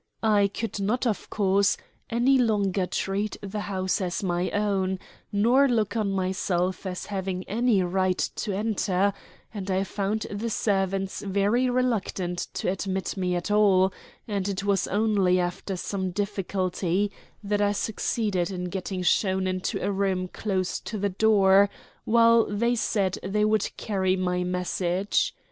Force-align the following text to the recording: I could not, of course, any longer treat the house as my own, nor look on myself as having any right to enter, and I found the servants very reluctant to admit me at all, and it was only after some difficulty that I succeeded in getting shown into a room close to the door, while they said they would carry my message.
I 0.23 0.47
could 0.51 0.79
not, 0.79 1.05
of 1.05 1.29
course, 1.29 1.77
any 2.09 2.39
longer 2.39 2.87
treat 2.87 3.37
the 3.43 3.59
house 3.59 4.01
as 4.01 4.23
my 4.23 4.49
own, 4.49 4.97
nor 5.31 5.67
look 5.69 5.95
on 5.95 6.09
myself 6.11 6.87
as 6.87 7.05
having 7.05 7.43
any 7.47 7.83
right 7.83 8.17
to 8.17 8.51
enter, 8.51 9.13
and 9.53 9.69
I 9.69 9.83
found 9.83 10.25
the 10.31 10.49
servants 10.49 11.19
very 11.21 11.69
reluctant 11.69 12.47
to 12.55 12.67
admit 12.71 13.15
me 13.15 13.35
at 13.35 13.51
all, 13.51 13.93
and 14.27 14.47
it 14.49 14.63
was 14.63 14.87
only 14.87 15.39
after 15.39 15.75
some 15.77 16.09
difficulty 16.09 17.11
that 17.43 17.61
I 17.61 17.71
succeeded 17.71 18.49
in 18.49 18.69
getting 18.71 19.03
shown 19.03 19.45
into 19.45 19.79
a 19.85 19.91
room 19.91 20.29
close 20.29 20.79
to 20.79 20.97
the 20.97 21.09
door, 21.09 21.69
while 22.05 22.45
they 22.45 22.73
said 22.73 23.19
they 23.21 23.45
would 23.45 23.69
carry 23.77 24.15
my 24.15 24.43
message. 24.43 25.35